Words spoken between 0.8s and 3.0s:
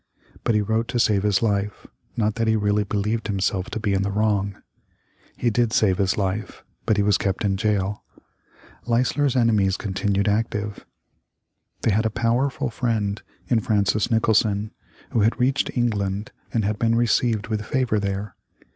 to save his life, not that he really